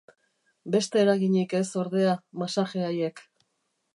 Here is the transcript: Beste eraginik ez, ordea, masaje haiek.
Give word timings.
Beste 0.75 0.99
eraginik 1.01 1.53
ez, 1.59 1.67
ordea, 1.83 2.17
masaje 2.45 2.83
haiek. 2.87 3.25